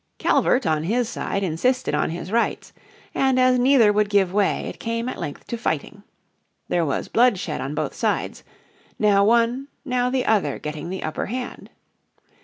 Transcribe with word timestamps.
Calvert 0.17 0.65
on 0.65 0.81
his 0.85 1.07
side 1.07 1.43
insisted 1.43 1.93
on 1.93 2.09
his 2.09 2.31
rights, 2.31 2.73
and 3.13 3.39
as 3.39 3.59
neither 3.59 3.93
would 3.93 4.09
give 4.09 4.33
way 4.33 4.61
it 4.61 4.79
came 4.79 5.07
at 5.07 5.19
length 5.19 5.45
to 5.45 5.55
fighting. 5.55 6.01
There 6.69 6.83
was 6.87 7.07
bloodshed 7.07 7.61
on 7.61 7.75
both 7.75 7.93
sides, 7.93 8.43
now 8.97 9.23
one, 9.23 9.67
now 9.85 10.09
the 10.09 10.25
other 10.25 10.57
getting 10.57 10.89
the 10.89 11.03
upper 11.03 11.27
hand. 11.27 11.69